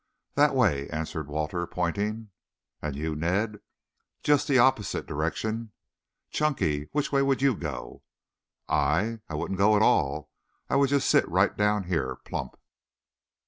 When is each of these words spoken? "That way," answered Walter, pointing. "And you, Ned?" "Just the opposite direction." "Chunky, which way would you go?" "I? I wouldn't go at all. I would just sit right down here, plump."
"That 0.33 0.55
way," 0.55 0.89
answered 0.89 1.27
Walter, 1.27 1.67
pointing. 1.67 2.31
"And 2.81 2.95
you, 2.95 3.15
Ned?" 3.15 3.59
"Just 4.23 4.47
the 4.47 4.57
opposite 4.57 5.05
direction." 5.05 5.73
"Chunky, 6.31 6.89
which 6.91 7.11
way 7.11 7.21
would 7.21 7.43
you 7.43 7.55
go?" 7.55 8.01
"I? 8.67 9.19
I 9.29 9.35
wouldn't 9.35 9.59
go 9.59 9.75
at 9.75 9.83
all. 9.83 10.31
I 10.71 10.75
would 10.75 10.89
just 10.89 11.07
sit 11.07 11.29
right 11.29 11.55
down 11.55 11.83
here, 11.83 12.15
plump." 12.25 12.57